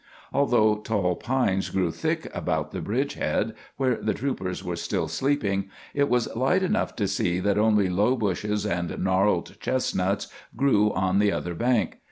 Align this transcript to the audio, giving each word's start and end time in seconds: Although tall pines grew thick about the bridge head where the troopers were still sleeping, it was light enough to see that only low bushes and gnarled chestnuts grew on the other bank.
Although 0.33 0.77
tall 0.77 1.15
pines 1.15 1.69
grew 1.69 1.91
thick 1.91 2.27
about 2.35 2.71
the 2.71 2.81
bridge 2.81 3.13
head 3.13 3.53
where 3.77 3.97
the 3.97 4.15
troopers 4.15 4.63
were 4.63 4.75
still 4.75 5.07
sleeping, 5.07 5.69
it 5.93 6.09
was 6.09 6.35
light 6.35 6.63
enough 6.63 6.95
to 6.95 7.07
see 7.07 7.39
that 7.41 7.59
only 7.59 7.87
low 7.87 8.15
bushes 8.15 8.65
and 8.65 8.89
gnarled 8.97 9.59
chestnuts 9.59 10.27
grew 10.55 10.91
on 10.93 11.19
the 11.19 11.31
other 11.31 11.53
bank. 11.53 11.99